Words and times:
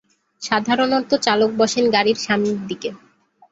সাধারণত 0.41 1.11
চালক 1.25 1.51
বসেন 1.57 1.85
গাড়ির 1.95 2.17
সামনের 2.17 2.59
দিকে। 2.67 2.89